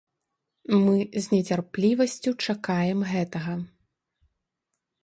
Мы 0.85 0.95
з 1.25 1.31
нецярплівасцю 1.33 2.35
чакаем 2.47 2.99
гэтага. 3.13 3.53